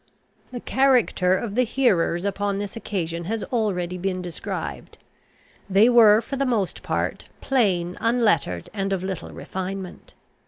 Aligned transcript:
The 0.51 0.59
character 0.61 1.37
of 1.37 1.53
the 1.53 1.61
hearers 1.61 2.25
upon 2.25 2.57
this 2.57 2.75
occasion 2.75 3.25
has 3.25 3.43
already 3.43 3.99
been 3.99 4.19
described. 4.19 4.97
They 5.69 5.89
were, 5.89 6.21
for 6.23 6.37
the 6.37 6.43
most 6.47 6.81
part, 6.81 7.25
plain, 7.39 7.99
unlettered, 8.01 8.67
and 8.73 8.93
of 8.93 9.03
little 9.03 9.29
refinement. 9.31 10.15